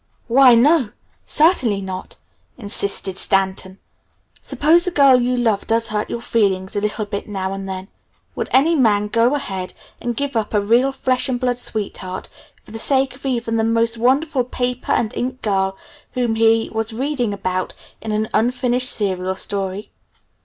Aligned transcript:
"Why, 0.27 0.55
no! 0.55 0.89
Certainly 1.27 1.81
not!" 1.81 2.15
insisted 2.57 3.19
Stanton. 3.19 3.77
"Suppose 4.41 4.83
the 4.85 4.89
girl 4.89 5.21
you 5.21 5.37
love 5.37 5.67
does 5.67 5.89
hurt 5.89 6.09
your 6.09 6.21
feelings 6.21 6.75
a 6.75 6.81
little 6.81 7.05
bit 7.05 7.29
now 7.29 7.53
and 7.53 7.69
then, 7.69 7.87
would 8.35 8.49
any 8.51 8.73
man 8.73 9.09
go 9.09 9.35
ahead 9.35 9.73
and 10.01 10.17
give 10.17 10.35
up 10.35 10.55
a 10.55 10.59
real 10.59 10.91
flesh 10.91 11.29
and 11.29 11.39
blood 11.39 11.59
sweetheart 11.59 12.29
for 12.63 12.71
the 12.71 12.79
sake 12.79 13.13
of 13.13 13.27
even 13.27 13.57
the 13.57 13.63
most 13.63 13.95
wonderful 13.99 14.43
paper 14.43 14.91
and 14.91 15.15
ink 15.15 15.43
girl 15.43 15.77
whom 16.13 16.33
he 16.33 16.67
was 16.73 16.93
reading 16.93 17.31
about 17.31 17.75
in 18.01 18.11
an 18.11 18.27
unfinished 18.33 18.89
serial 18.89 19.35
story? 19.35 19.91